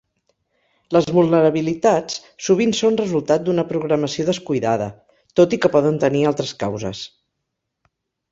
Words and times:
Les 0.95 1.07
vulnerabilitats 1.15 2.15
sovint 2.45 2.71
són 2.77 2.97
resultat 3.01 3.45
d'una 3.49 3.65
programació 3.73 4.25
descuidada, 4.31 4.87
tot 5.41 5.53
i 5.57 5.59
que 5.65 5.73
poden 5.77 6.03
tenir 6.05 6.23
altres 6.31 6.57
causes. 6.65 7.03